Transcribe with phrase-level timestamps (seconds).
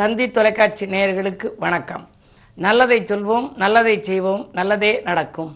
[0.00, 2.04] தந்தி தொலைக்காட்சி நேயர்களுக்கு வணக்கம்.
[2.54, 5.50] நல்லதை சொல்வோம் நல்லதை செய்வோம் நல்லதே நடக்கும்.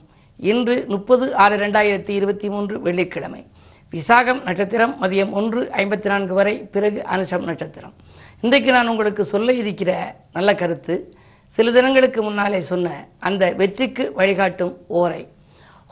[0.51, 3.40] இன்று முப்பது ஆறு ரெண்டாயிரத்தி இருபத்தி மூன்று வெள்ளிக்கிழமை.
[3.92, 7.94] விசாகம் நட்சத்திரம் மதியம் ஒன்று ஐம்பத்தி நான்கு வரை பிறகு அனுஷம் நட்சத்திரம்.
[8.40, 9.90] இன்றைக்கு நான் உங்களுக்கு சொல்ல இருக்கிற
[10.33, 11.15] நல்ல கருத்து
[11.53, 15.29] சில தினங்களுக்கு முன்னாலே சொன்ன அந்த வெற்றிக்கு வழிகாட்டும் ஓரை.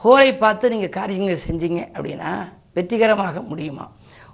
[0.04, 2.32] ஹோரை பார்த்து நீங்கள் காரியங்கள் செஞ்சீங்க அப்படின்னா
[2.74, 3.88] வெற்றிகரமாக முடியுமா?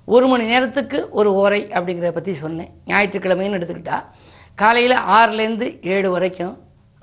[0.05, 2.71] ஒரு மணி நேரத்துக்கு ஒரு ஓரை அப்படிங்கிறத பற்றி சொன்னேன்.
[2.87, 3.99] ஞாயிற்றுக்கிழமைன்னு எடுத்துக்கிட்டா
[4.61, 6.55] காலையில் ஆறுலேருந்து ஏழு வரைக்கும்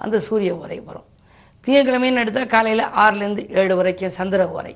[0.04, 1.08] அந்த சூரிய உரை வரும்.
[1.66, 4.74] திங்கக்கிழமைன்னு எடுத்தால் காலையில் ஆறுலேருந்து ஏழு வரைக்கும் சந்திர உரை.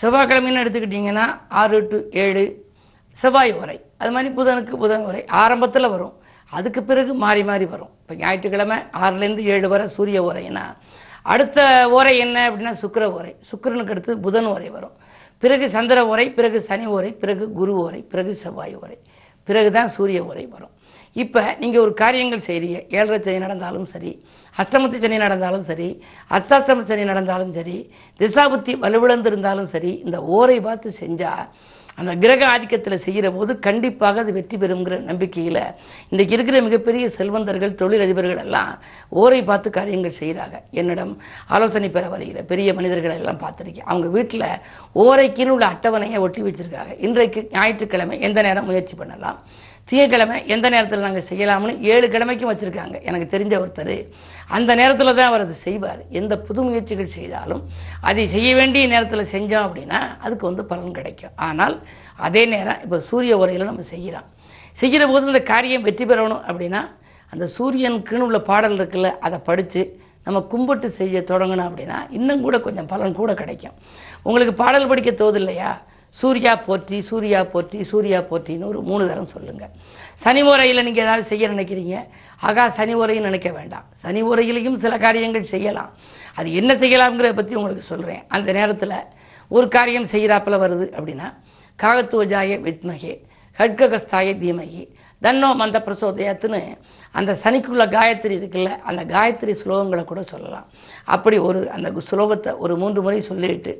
[0.00, 1.26] செவ்வாய்க்கிழமைன்னு எடுத்துக்கிட்டிங்கன்னா
[1.60, 2.44] ஆறு டு ஏழு
[3.20, 3.76] செவ்வாய் உரை.
[4.00, 6.14] அது மாதிரி புதனுக்கு புதன் உரை ஆரம்பத்தில் வரும்.
[6.52, 7.92] அதுக்கு பிறகு மாறி மாறி வரும்.
[8.02, 10.64] இப்போ ஞாயிற்றுக்கிழமை ஆறுலேருந்து ஏழு வரை சூரிய உரைனா
[11.32, 11.58] அடுத்த
[11.96, 13.32] ஓரை என்ன அப்படின்னா சுக்கிர உரை.
[13.50, 14.94] சுக்கரனுக்கு அடுத்து புதன் உரை வரும்.
[15.42, 18.98] பிறகு சந்திர உரை பிறகு சனி உரை பிறகு குரு ஓரை பிறகு செவ்வாய் உரை.
[19.48, 20.74] பிறகு தான் சூரிய உரை வரும்.
[21.22, 24.12] இப்போ நீங்கள் ஒரு காரியங்கள் செய்கிறீங்க ஏழரை சனி நடந்தாலும் சரி
[24.56, 25.88] அஷ்டமத்து சனி நடந்தாலும் சரி
[26.36, 27.78] அஷ்டாஷ்டம சனி நடந்தாலும் சரி
[28.20, 31.44] திசாபுத்தி வலுவிழந்திருந்தாலும் சரி இந்த ஓரை பார்த்து செஞ்சால்
[32.00, 35.60] அந்த கிரக ஆதிக்கத்தில் செய்கிற போது கண்டிப்பாக அது வெற்றி பெறுங்கிற நம்பிக்கையில்
[36.10, 38.72] இன்றைக்கு இருக்கிற மிகப்பெரிய செல்வந்தர்கள் தொழிலதிபர்கள் எல்லாம்
[39.20, 41.14] ஓரை பார்த்து காரியங்கள் செய்கிறாங்க என்னிடம்
[41.56, 43.88] ஆலோசனை பெற வருகிற பெரிய மனிதர்கள் எல்லாம் பார்த்துருக்கேன்.
[43.90, 44.46] அவங்க வீட்டில்
[45.04, 46.94] ஓரைக்குன்னு உள்ள அட்டவணையை ஒட்டி வச்சிருக்காங்க.
[47.08, 49.40] இன்றைக்கு ஞாயிற்றுக்கிழமை எந்த நேரம் முயற்சி பண்ணலாம்?
[49.88, 52.96] திங்கக்கிழமை எந்த நேரத்தில் நாங்கள் செய்யலாம்னு ஏழு கிழமைக்கும் வச்சுருக்காங்க.
[53.08, 53.94] எனக்கு தெரிஞ்ச ஒருத்தர்.
[54.56, 56.00] அந்த நேரத்தில் தான் அவர் அதை செய்வார்.
[56.20, 57.62] எந்த புது முயற்சிகள் செய்தாலும்
[58.10, 61.34] அதை செய்ய வேண்டிய நேரத்தில் செஞ்சோம் அப்படின்னா அதுக்கு வந்து பலன் கிடைக்கும்.
[61.48, 61.76] ஆனால்
[62.26, 64.28] அதே நேரம் இப்போ சூரிய உரையில் நம்ம செய்கிறோம்
[64.82, 66.82] செய்கிற போது இந்த காரியம் வெற்றி பெறணும் அப்படின்னா
[67.32, 69.80] அந்த சூரியனுக்குன்னு உள்ள பாடல் இருக்குல்ல அதை படித்து
[70.26, 73.76] நம்ம கும்பிட்டு செய்ய தொடங்கணும் அப்படின்னா இன்னும் கூட கொஞ்சம் பலன் கூட கிடைக்கும்.
[74.26, 75.70] உங்களுக்கு பாடல் படிக்க தோது இல்லையா?
[76.16, 79.72] சூர்யா போற்றி சூர்யா போற்றி சூர்யா போற்றின்னு ஒரு மூணு தரம் சொல்லுங்கள்
[80.24, 81.96] சனி உரையில் நீங்கள் ஏதாவது செய்ய நினைக்கிறீங்க?
[82.40, 83.84] ஆகா சனி உரையும் நினைக்க வேண்டாம்.
[84.02, 85.90] சனி உரையிலையும் சில காரியங்கள் செய்யலாம்.
[86.34, 88.96] அது என்ன செய்யலாம்ங்கிறத பற்றி உங்களுக்கு சொல்கிறேன் அந்த நேரத்தில்
[89.50, 91.28] ஒரு காரியம் செய்கிறாப்பில் வருது அப்படின்னா
[91.78, 93.14] காகத்துவஜாய வித்மகே
[93.58, 94.82] ஹட்ககஸ்தாய தீமகி
[95.22, 96.60] தன்னோ மந்த பிரசோதயத்துன்னு
[97.18, 100.66] அந்த சனிக்குள்ள காயத்ரி இருக்குல்ல அந்த காயத்ரி ஸ்லோகங்களை கூட சொல்லலாம்.
[101.14, 103.72] அப்படி ஒரு அந்த ஸ்லோகத்தை ஒரு மூன்று முறை சொல்லிட்டு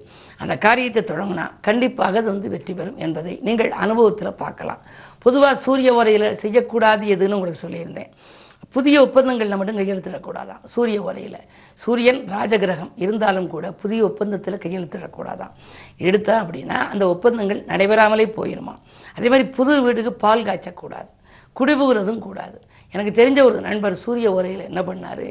[0.43, 4.81] அந்த காரியத்தை தொடங்கினா கண்டிப்பாக அது வந்து வெற்றி பெறும் என்பதை நீங்கள் அனுபவத்தில் பார்க்கலாம்.
[5.25, 8.11] பொதுவாக சூரிய உரையில் செய்யக்கூடாது எதுன்னு உங்களுக்கு சொல்லியிருந்தேன்.
[8.77, 10.63] புதிய ஒப்பந்தங்கள் நம்மிடம் கையெழுத்திடக்கூடாதான்.
[10.75, 11.39] சூரிய உரையில்.
[11.83, 15.53] சூரியன் ராஜகிரகம் இருந்தாலும் கூட புதிய ஒப்பந்தத்தில் கையெழுத்திடக்கூடாதான்.
[16.09, 18.75] எடுத்தா அப்படின்னா அந்த ஒப்பந்தங்கள் நடைபெறாமலே போயிருமா?
[19.17, 21.09] அதே மாதிரி புது வீட்டுக்கு பால் காய்ச்சக்கூடாது.
[21.59, 22.57] குடிபுகிறதும் கூடாது.
[22.95, 25.27] எனக்கு தெரிஞ்ச ஒரு நண்பர் சூரிய உரையில் என்ன பண்ணார்?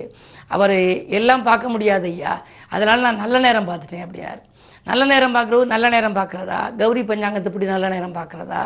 [0.55, 0.75] அவர்
[1.19, 2.33] எல்லாம் பார்க்க முடியாது ஐயா
[2.69, 4.41] அதனால் நான் நல்ல நேரம் பார்த்துட்டேன் அப்படின்னாரு.
[4.87, 6.59] நல்ல நேரம் பார்க்குறது நல்ல நேரம் பார்க்குறதா?
[6.81, 8.61] கௌரி பஞ்சாங்கத்துப்படி நல்ல நேரம் பார்க்குறதா?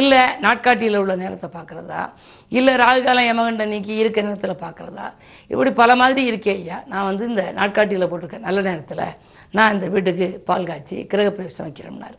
[0.00, 2.02] இல்லை நாட்காட்டியில் உள்ள நேரத்தை பார்க்குறதா?
[2.48, 5.06] இல்லை ராகுகாலம் யமகண்ட நீக்கி இருக்க நேரத்தில் பார்க்குறதா?
[5.52, 6.78] இப்படி பல மாதிரி இருக்கே ஐயா.
[6.92, 9.04] நான் வந்து இந்த நாட்காட்டியில் போட்டிருக்கேன் நல்ல நேரத்தில்
[9.50, 12.18] நான் இந்த வீட்டுக்கு பால் காய்ச்சி கிரகப்பிரவேசம் வைக்கிறோம்னாரு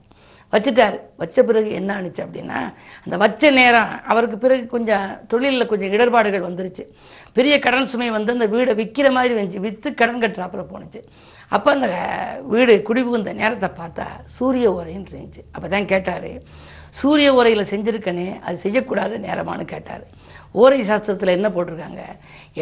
[0.54, 0.96] வச்சுட்டார்.
[1.22, 2.60] வச்ச பிறகு என்ன ஆணுச்சு அப்படின்னா
[3.06, 6.86] அந்த வச்ச நேரம் அவருக்கு பிறகு கொஞ்சம் தொழிலில் கொஞ்சம் இடர்பாடுகள் வந்துருச்சு.
[7.38, 11.02] பெரிய கடன் சுமை வந்து அந்த வீடை விற்கிற மாதிரி வந்துச்சு விற்று கடன் கட்டுறாப்புல போணுச்சு.
[11.56, 11.90] அப்போ அந்த
[12.54, 15.44] வீடு குடிபுகுந்த நேரத்தை பார்த்தா சூரிய உரைன்னு இருந்துச்சு.
[15.56, 16.32] அப்போ தான் கேட்டார்
[17.00, 20.06] சூரிய உரையில் செஞ்சுருக்கனே அது செய்யக்கூடாத நேரமானு கேட்டார்.
[20.54, 22.02] ஓரை சாஸ்திரத்தில் என்ன போட்டிருக்காங்க?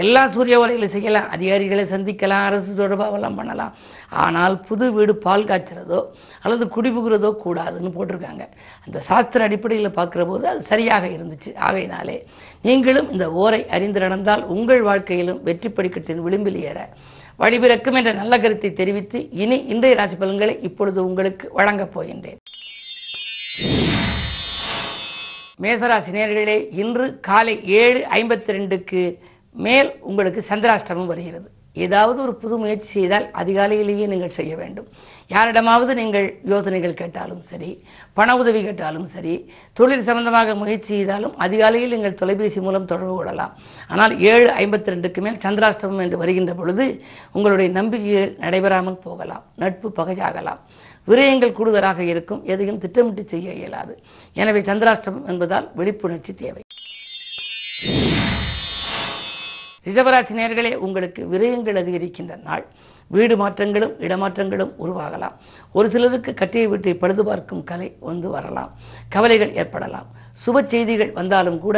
[0.03, 3.75] எல்லா சூரிய உரையில் செய்யலாம் அதிகாரிகளை சந்திக்கலாம் அரசு தொடர்பாகலாம் பண்ணலாம்.
[4.25, 5.99] ஆனால் புது வீடு பால் காய்ச்சறதோ
[6.43, 8.45] அல்லது குடிபுகிறதோ கூடாதுன்னு போட்டிருக்காங்க.
[8.85, 11.51] அந்த சாஸ்திர அடிப்படையில் பார்க்குற போது அது சரியாக இருந்துச்சு.
[11.67, 12.17] ஆகையினாலே
[12.67, 16.79] நீங்களும் இந்த ஓரை அறிந்து நடந்தால் உங்கள் வாழ்க்கையிலும் வெற்றி படிக்கட்டின் விளிம்பில் ஏற
[17.41, 22.39] வழிபிறக்கும் என்ற நல்ல கருத்தை தெரிவித்து இனி இன்றைய ராசி பலன்களை இப்பொழுது உங்களுக்கு வழங்கப் போகின்றேன்.
[25.59, 29.01] மேசராசி நேர்களே இன்று காலை ஏழு ஐம்பத்தி ரெண்டுக்கு
[29.55, 31.47] மேல் உங்களுக்கு சந்திராஷ்டமம் வருகிறது.
[31.85, 34.87] ஏதாவது ஒரு புது முயற்சி செய்தால் அதிகாலையிலேயே நீங்கள் செய்ய வேண்டும்.
[35.33, 37.71] யாரிடமாவது நீங்கள் யோசனைகள் கேட்டாலும் சரி
[38.17, 39.33] பண உதவி கேட்டாலும் சரி
[39.79, 43.53] தொழில் சம்பந்தமாக முயற்சி செய்தாலும் அதிகாலையில் நீங்கள் தொலைபேசி மூலம் தொடர்பு கொள்ளலாம்.
[43.93, 46.87] ஆனால் ஏழு ஐம்பத்தி ரெண்டுக்கு மேல் சந்திராஷ்டமம் என்று வருகின்ற பொழுது
[47.37, 49.45] உங்களுடைய நம்பிக்கைகள் நடைபெறாமல் போகலாம்.
[49.63, 50.61] நட்பு பகையாகலாம்.
[51.09, 52.41] விரயங்கள் கூடுதலாக இருக்கும்.
[52.53, 53.93] எதையும் திட்டமிட்டு செய்ய இயலாது.
[54.41, 56.61] எனவே சந்திராஷ்டமம் என்பதால் விழிப்புணர்ச்சி தேவை.
[59.87, 62.65] ரிஷபராசி நேர்களே உங்களுக்கு விரயங்கள் அதிகரிக்கின்ற நாள்.
[63.15, 65.35] வீடு மாற்றங்களும் இடமாற்றங்களும் உருவாகலாம்.
[65.77, 68.71] ஒரு சிலருக்கு கட்டிய வீட்டை பழுது பார்க்கும் கலை வந்து வரலாம்.
[69.09, 70.07] கவலைகள் ஏற்படலாம்.
[70.45, 71.77] சுப செய்திகள் வந்தாலும் கூட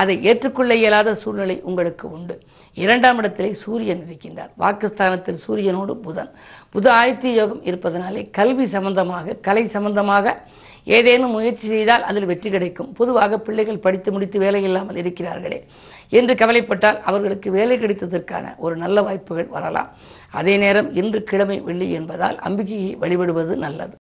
[0.00, 2.34] அதை ஏற்றுக்கொள்ள இயலாத சூழ்நிலை உங்களுக்கு உண்டு.
[2.74, 4.52] இரண்டாம் இடத்திலே சூரியன் இருக்கின்றார்.
[4.62, 6.30] வாக்குஸ்தானத்தில் சூரியனோடு புதன்.
[6.74, 10.36] புத ஆயத்திய யோகம் இருப்பதனாலே கல்வி சம்பந்தமாக கலை சம்பந்தமாக
[10.84, 12.92] ஏதேனும் முயற்சி செய்தால் அதில் வெற்றி கிடைக்கும்.
[12.92, 15.62] பொதுவாக பிள்ளைகள் படித்து முடித்து வேலை இல்லாமல் இருக்கிறார்களே.
[16.08, 19.90] என்று கவலைப்பட்டால் அவர்களுக்கு வேலை கிடைத்ததற்கான ஒரு நல்ல வாய்ப்புகள் வரலாம்.
[20.30, 23.96] அதே நேரம் இன்று கிழமை வெள்ளி என்பதால் அம்பிகையை வழிபடுவது நல்லது.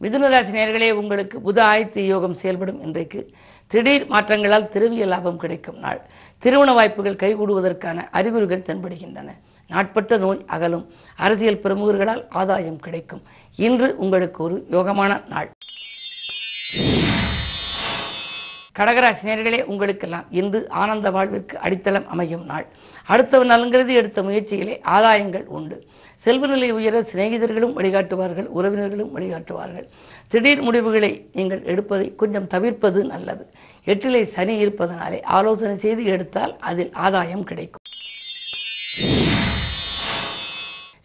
[0.00, 3.30] மிதுனராசி நேர்களே உங்களுக்கு புத ஆயத்து யோகம் செயல்படும் இன்றைக்கு.
[3.66, 6.00] திடீர் மாற்றங்களால் திருவிய லாபம் கிடைக்கும் நாள்.
[6.38, 9.30] திருமண வாய்ப்புகள் கைகூடுவதற்கான அறிகுறிகள் தென்படுகின்றன.
[9.72, 10.86] நாட்பட்ட நோய் அகலும்.
[11.24, 13.22] அரசியல் பிரமுகர்களால் ஆதாயம் கிடைக்கும்.
[13.66, 15.50] இன்று உங்களுக்கு ஒரு யோகமான நாள்.
[18.78, 22.66] கடகராசி நேர்களே உங்களுக்கெல்லாம் இன்று ஆனந்த வாழ்விற்கு அடித்தளம் அமையும் நாள்.
[23.08, 25.76] அடுத்தவன் நலங்கிறது எடுத்த முயற்சிகளே ஆதாயங்கள் உண்டு.
[26.24, 29.86] செல்வநிலை உயர சிநேகிதர்களும் வழிகாட்டுவார்கள் உறவினர்களும் வழிகாட்டுவார்கள்.
[30.32, 33.44] திடீர் முடிவுகளை நீங்கள் எடுப்பதை கொஞ்சம் தவிர்ப்பது நல்லது.
[33.92, 37.81] எட்டிலே சனி இருப்பதனாலே ஆலோசனை செய்து எடுத்தால் அதில் ஆதாயம் கிடைக்கும்.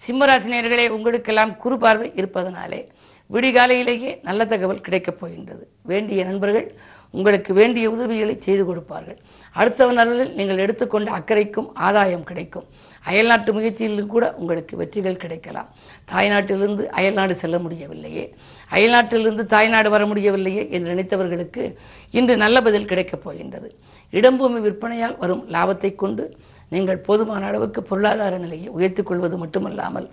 [0.08, 2.82] சிம்மராசினியர்களே உங்களுக்கெல்லாம் குறு பார்வை இருப்பதனாலே
[3.30, 5.68] விடிகாலையிலேயே நல்ல தகவல் கிடைக்கப் போகின்றது.
[5.84, 6.68] வேண்டிய நண்பர்கள்
[7.12, 9.18] உங்களுக்கு வேண்டிய உதவிகளை செய்து கொடுப்பார்கள்.
[9.56, 12.66] அடுத்தவன் நலனில் நீங்கள் எடுத்துக்கொண்ட அக்கறைக்கும் ஆதாயம் கிடைக்கும்.
[13.04, 15.70] அயல்நாட்டு முயற்சியிலும் கூட உங்களுக்கு வெற்றிகள் கிடைக்கலாம்.
[16.12, 18.26] தாய்நாட்டிலிருந்து அயல்நாடு செல்ல முடியவில்லையே.
[18.72, 21.76] அயல்நாட்டிலிருந்து தாய்நாடு வர முடியவில்லையே என்று நினைத்தவர்களுக்கு
[22.12, 23.70] இன்று நல்ல பதில் கிடைக்கப் போகின்றது.
[24.12, 26.26] இடம்பூமி விற்பனையால் வரும் லாபத்தை கொண்டு
[26.70, 30.08] நீங்கள் போதுமான அளவுக்கு பொருளாதார நிலையை உயர்த்திக் கொள்வது மட்டுமல்லாமல்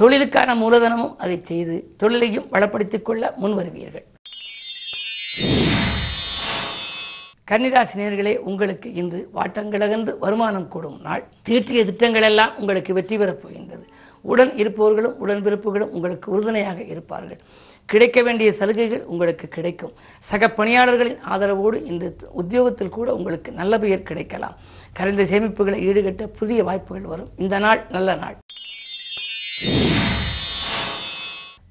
[0.00, 4.06] தொழிலுக்கான மூலதனமும் அதை செய்து தொழிலையும் வளப்படுத்திக் கொள்ள முன்வருவீர்கள்.
[7.50, 11.22] கன்னிராசினியர்களே உங்களுக்கு இன்று வாட்டங்களகன்று வருமானம் கூடும் நாள்.
[11.42, 13.84] தீட்டிய திட்டங்கள் எல்லாம் உங்களுக்கு வெற்றி பெறப் போகின்றது.
[14.20, 17.40] உடன் இருப்பவர்களும் உடன்பிறப்புகளும் உங்களுக்கு உறுதுணையாக இருப்பார்கள்.
[17.86, 19.92] கிடைக்க வேண்டிய சலுகைகள் உங்களுக்கு கிடைக்கும்.
[20.30, 24.56] சக பணியாளர்களின் ஆதரவோடு இன்று உத்தியோகத்தில் கூட உங்களுக்கு நல்ல பெயர் கிடைக்கலாம்.
[24.98, 27.30] கலந்த சேமிப்புகளை ஈடுகட்ட புதிய வாய்ப்புகள் வரும்.
[27.44, 28.36] இந்த நாள் நல்ல நாள்.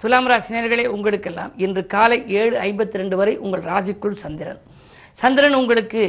[0.01, 4.61] துலாம் ராசினியர்களே உங்களுக்கெல்லாம் இன்று காலை ஏழு ஐம்பத்தி ரெண்டு வரை உங்கள் ராசிக்குள் சந்திரன்.
[5.21, 6.03] சந்திரன் உங்களுக்கு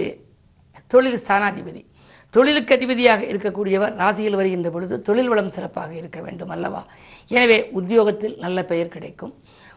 [0.93, 1.83] தொழில் ஸ்தானாதிபதி.
[2.35, 6.83] தொழிலுக்கு அதிபதியாக இருக்கக்கூடியவர் ராசியில் வருகின்ற பொழுது தொழில் வளம் சிறப்பாக இருக்க வேண்டும் அல்லவா?
[7.29, 9.35] எனவே உத்தியோகத்தில் நல்ல பெயர் கிடைக்கும்.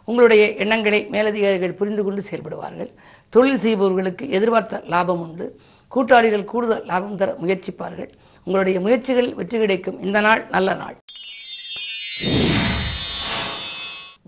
[0.08, 2.92] உங்களுடைய எண்ணங்களை மேலதிகாரிகள் புரிந்து கொண்டு செயல்படுவார்கள்.
[3.30, 5.48] தொழில் செய்பவர்களுக்கு எதிர்பார்த்த லாபம் உண்டு.
[5.94, 8.10] கூட்டாளிகள் கூடுதல் லாபம் தர முயற்சிப்பார்கள்.
[8.46, 9.98] உங்களுடைய முயற்சிகளில் வெற்றி கிடைக்கும்.
[10.08, 10.96] இந்த நாள் நல்ல நாள்.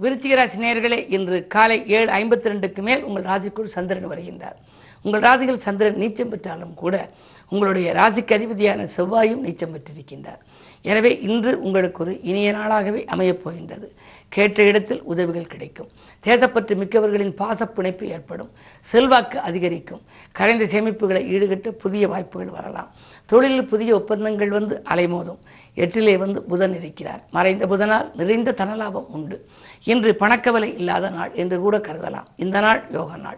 [0.03, 4.57] விருச்சிகராசி நேர்களே இன்று காலை ஏழு ஐம்பத்தி ரெண்டுக்கு மேல் உங்கள் ராசிக்குள் சந்திரன் வருகின்றார்.
[5.03, 7.09] உங்கள் ராசியில் சந்திரன் நீச்சம் பெற்றாலும் கூட
[7.49, 10.41] உங்களுடைய ராசிக்கு அதிபதியான செவ்வாயும் நீச்சம் பெற்றிருக்கின்றார்.
[10.81, 13.93] எனவே இன்று உங்களுக்கு ஒரு இனிய நாளாகவே அமையப் போகின்றது.
[14.29, 15.87] கேட்ட இடத்தில் உதவிகள் கிடைக்கும்.
[16.23, 18.49] தேசப்பற்று மிக்கவர்களின் பாசப்பிணைப்பு ஏற்படும்.
[18.81, 20.01] செல்வாக்கு அதிகரிக்கும்.
[20.31, 22.91] கரைந்த சேமிப்புகளை ஈடுகட்ட புதிய வாய்ப்புகள் வரலாம்.
[23.25, 25.39] தொழிலில் புதிய ஒப்பந்தங்கள் வந்து அலைமோதும்.
[25.75, 27.23] எட்டிலே வந்து புதன் இருக்கிறார்.
[27.31, 29.45] மறைந்த புதனால் நிறைந்த தனலாபம் உண்டு.
[29.83, 32.25] இன்று பணக்கவலை இல்லாத நாள் என்று கூட கருதலாம்.
[32.35, 33.37] இந்த நாள் யோக நாள்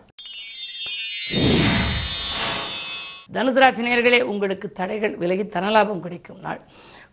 [3.34, 6.62] தனுசராசி உங்களுக்கு தடைகள் விலகி தனலாபம் கிடைக்கும் நாள்.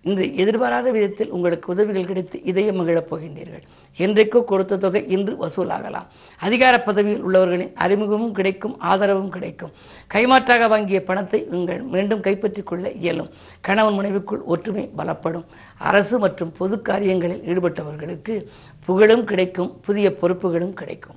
[0.02, 3.62] இன்று எதிர்பாராத விதத்தில் உங்களுக்கு உதவிகள் கிடைத்து இதயம் மகிழப் போகின்றீர்கள்.
[3.98, 6.06] என்றைக்கோ கொடுத்த தொகை இன்று வசூலாகலாம்.
[6.38, 9.72] அதிகார பதவியில் உள்ளவர்களின் அறிமுகமும் கிடைக்கும் ஆதரவும் கிடைக்கும்.
[10.14, 13.30] கைமாற்றாக வாங்கிய பணத்தை நீங்கள் மீண்டும் கைப்பற்றிக் கொள்ள இயலும்.
[13.60, 15.44] கணவன் முனைவுக்குள் ஒற்றுமை பலப்படும்.
[15.78, 18.44] அரசு மற்றும் பொது காரியங்களில் ஈடுபட்டவர்களுக்கு
[18.84, 21.16] புகழும் கிடைக்கும் புதிய பொறுப்புகளும் கிடைக்கும்.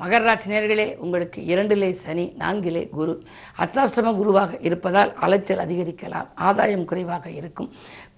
[0.00, 3.14] மகர ராசி நேர்களே உங்களுக்கு இரண்டிலே சனி நான்கிலே குரு.
[3.62, 7.68] அர்த்தாஷ்டம குருவாக இருப்பதால் அலைச்சல் அதிகரிக்கலாம் ஆதாயம் குறைவாக இருக்கும்.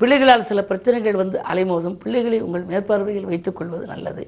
[0.01, 4.25] பிள்ளைகளால் சில பிரச்சனைகள் வந்து அலைமோதும் பிள்ளைகளை உங்கள் மேற்பார்வையில் வைத்துக் கொள்வது நல்லது.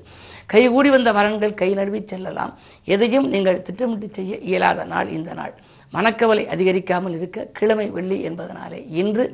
[0.47, 2.55] கைகூடி வந்த வரன்கள் கை நழுவி செல்லலாம்.
[2.95, 5.55] எதையும் நீங்கள் திட்டமிட்டு செய்ய இயலாத நாள் இந்த நாள்.
[5.93, 9.25] மனக்கவலை அதிகரிக்காமல் இருக்க கிழமை வெள்ளி என்பதனாலே இன்று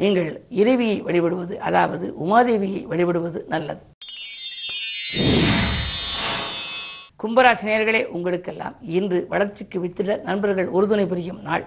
[0.00, 0.30] நீங்கள்
[0.62, 3.82] இறைவியை வழிபடுவது அதாவது உமாதேவியை வழிபடுவது நல்லது.
[7.22, 11.64] கும்பராசி நேர்களே உங்களுக்கெல்லாம் இன்று வளர்ச்சிக்கு வித்திட நண்பர்கள் உறுதுணை புரியும் நாள்.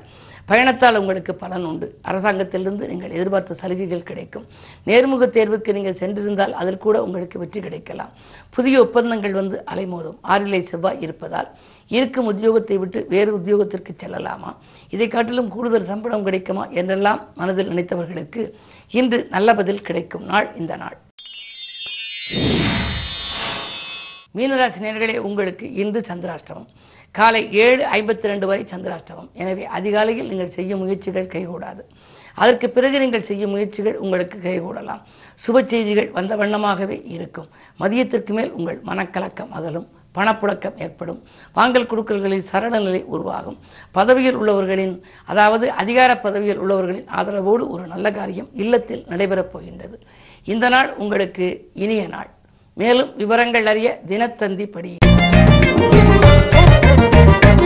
[0.50, 1.88] பயணத்தால் உங்களுக்கு பலன் உண்டு.
[2.10, 4.46] அரசாங்கத்திலிருந்து நீங்கள் எதிர்பார்த்த சலுகைகள் கிடைக்கும்.
[4.90, 8.12] நேர்முக தேர்வுக்கு நீங்கள் சென்றிருந்தால் அதில் கூட உங்களுக்கு வெற்றி கிடைக்கலாம்.
[8.58, 10.20] புதிய ஒப்பந்தங்கள் வந்து அலைமோதும்.
[10.34, 11.50] ஆறிலை செவ்வாய் இருப்பதால்
[11.92, 14.52] இருக்கும் உத்தியோகத்தை விட்டு வேறு உத்தியோகத்திற்கு செல்லலாமா?
[14.96, 18.44] இதை காட்டிலும் கூடுதல் சம்பளம் கிடைக்குமா என்றெல்லாம் மனதில் நினைத்தவர்களுக்கு
[19.00, 20.98] இன்று நல்ல பதில் கிடைக்கும் நாள் இந்த நாள்.
[24.36, 26.68] மீனராசி நேர்களே உங்களுக்கு இன்று சந்திராஷ்டமம்.
[27.12, 29.30] காலை ஏழு ஐம்பத்தி ரெண்டு வரை சந்திராஷ்டமம்.
[29.34, 31.84] எனவே அதிகாலையில் நீங்கள் செய்யும் முயற்சிகள் கைகூடாது.
[32.36, 35.02] அதற்கு பிறகு நீங்கள் செய்யும் முயற்சிகள் உங்களுக்கு கைகூடலாம்.
[35.44, 37.48] சுப செய்திகள் வந்த வண்ணமாகவே இருக்கும்.
[37.80, 39.88] மதியத்திற்கு மேல் உங்கள் மனக்கலக்கம் அகலும்.
[40.16, 41.24] பணப்புழக்கம் ஏற்படும்.
[41.54, 43.58] வாங்கல் கொடுக்கல்களில் சரள நிலை உருவாகும்.
[43.92, 44.94] பதவியில் உள்ளவர்களின்
[45.26, 50.00] அதாவது அதிகார பதவியில் உள்ளவர்களின் ஆதரவோடு ஒரு நல்ல காரியம் இல்லத்தில் நடைபெறப் போகின்றது.
[50.46, 52.30] இந்த நாள் உங்களுக்கு இனிய நாள்.
[52.78, 54.98] மேலும் விவரங்கள் அறிய தினத்தந்தி படி.